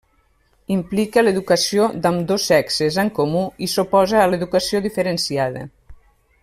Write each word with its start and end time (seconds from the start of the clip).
Implica 0.75 1.23
l'educació 1.23 1.85
d'ambdós 2.05 2.47
sexes 2.53 2.99
en 3.05 3.13
comú 3.21 3.45
i 3.67 3.71
s'oposa 3.75 4.21
a 4.23 4.27
l'educació 4.33 4.83
diferenciada. 4.87 5.67